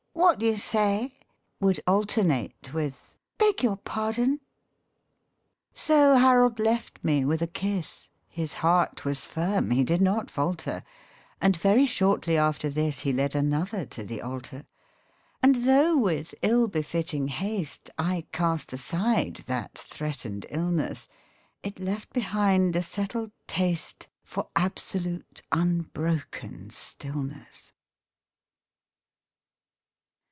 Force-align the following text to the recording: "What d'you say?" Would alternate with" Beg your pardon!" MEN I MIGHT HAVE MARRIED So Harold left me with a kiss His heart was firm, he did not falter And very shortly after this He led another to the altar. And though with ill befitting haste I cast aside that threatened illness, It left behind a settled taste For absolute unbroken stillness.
"What 0.31 0.39
d'you 0.39 0.55
say?" 0.57 1.15
Would 1.61 1.79
alternate 1.87 2.73
with" 2.73 3.17
Beg 3.39 3.63
your 3.63 3.77
pardon!" 3.77 4.25
MEN 4.27 4.29
I 4.29 4.39
MIGHT 4.39 4.43
HAVE 4.43 5.89
MARRIED 5.89 6.15
So 6.15 6.15
Harold 6.15 6.59
left 6.59 6.99
me 7.03 7.25
with 7.25 7.41
a 7.41 7.47
kiss 7.47 8.09
His 8.27 8.55
heart 8.55 9.03
was 9.03 9.25
firm, 9.25 9.71
he 9.71 9.83
did 9.83 10.01
not 10.01 10.29
falter 10.29 10.83
And 11.41 11.57
very 11.57 11.85
shortly 11.85 12.37
after 12.37 12.69
this 12.69 12.99
He 12.99 13.11
led 13.11 13.35
another 13.35 13.85
to 13.87 14.03
the 14.03 14.21
altar. 14.21 14.65
And 15.41 15.55
though 15.55 15.97
with 15.97 16.35
ill 16.41 16.67
befitting 16.67 17.27
haste 17.29 17.89
I 17.97 18.27
cast 18.31 18.73
aside 18.73 19.37
that 19.47 19.75
threatened 19.77 20.45
illness, 20.49 21.07
It 21.63 21.79
left 21.79 22.13
behind 22.13 22.75
a 22.75 22.83
settled 22.83 23.31
taste 23.47 24.07
For 24.23 24.49
absolute 24.55 25.41
unbroken 25.51 26.69
stillness. 26.69 27.73